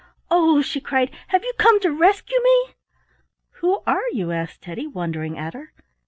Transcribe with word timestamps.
"Oh!" 0.31 0.63
she 0.63 0.81
cried, 0.81 1.11
"have 1.27 1.43
you 1.43 1.53
come 1.59 1.79
to 1.81 1.91
rescue 1.91 2.39
me?" 2.43 2.73
"Who 3.59 3.83
are 3.85 4.09
you?" 4.13 4.31
asked 4.31 4.63
Teddy, 4.63 4.87
wondering 4.87 5.37
at 5.37 5.53
her. 5.53 5.73